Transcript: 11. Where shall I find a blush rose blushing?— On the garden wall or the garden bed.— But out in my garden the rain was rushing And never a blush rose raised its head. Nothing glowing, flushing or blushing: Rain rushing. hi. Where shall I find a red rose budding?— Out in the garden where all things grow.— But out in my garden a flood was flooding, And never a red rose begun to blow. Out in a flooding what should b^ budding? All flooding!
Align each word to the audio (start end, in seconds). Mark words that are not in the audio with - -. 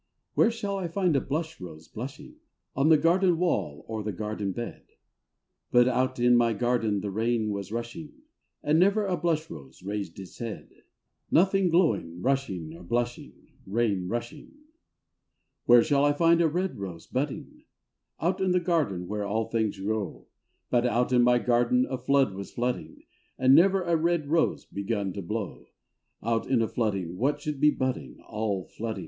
11. 0.33 0.33
Where 0.33 0.49
shall 0.51 0.77
I 0.79 0.87
find 0.87 1.15
a 1.15 1.21
blush 1.21 1.61
rose 1.61 1.87
blushing?— 1.87 2.37
On 2.75 2.89
the 2.89 2.97
garden 2.97 3.37
wall 3.37 3.85
or 3.87 4.01
the 4.01 4.11
garden 4.11 4.51
bed.— 4.51 4.83
But 5.71 5.87
out 5.87 6.17
in 6.17 6.35
my 6.35 6.53
garden 6.53 7.01
the 7.01 7.11
rain 7.11 7.51
was 7.51 7.71
rushing 7.71 8.11
And 8.63 8.79
never 8.79 9.05
a 9.05 9.15
blush 9.15 9.47
rose 9.51 9.83
raised 9.83 10.19
its 10.19 10.39
head. 10.39 10.69
Nothing 11.29 11.69
glowing, 11.69 12.19
flushing 12.19 12.73
or 12.75 12.81
blushing: 12.81 13.49
Rain 13.67 14.07
rushing. 14.07 14.47
hi. 14.47 14.53
Where 15.65 15.83
shall 15.83 16.03
I 16.03 16.13
find 16.13 16.41
a 16.41 16.47
red 16.47 16.79
rose 16.79 17.05
budding?— 17.05 17.65
Out 18.19 18.41
in 18.41 18.53
the 18.53 18.59
garden 18.59 19.07
where 19.07 19.23
all 19.27 19.49
things 19.49 19.79
grow.— 19.79 20.25
But 20.71 20.87
out 20.87 21.13
in 21.13 21.21
my 21.21 21.37
garden 21.37 21.85
a 21.87 21.99
flood 21.99 22.33
was 22.33 22.49
flooding, 22.49 23.03
And 23.37 23.53
never 23.53 23.83
a 23.83 23.95
red 23.95 24.29
rose 24.29 24.65
begun 24.65 25.13
to 25.13 25.21
blow. 25.21 25.67
Out 26.23 26.47
in 26.47 26.63
a 26.63 26.67
flooding 26.67 27.17
what 27.17 27.39
should 27.39 27.61
b^ 27.61 27.77
budding? 27.77 28.19
All 28.27 28.65
flooding! 28.65 28.99